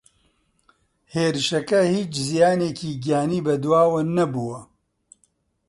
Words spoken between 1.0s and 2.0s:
هێرشەکە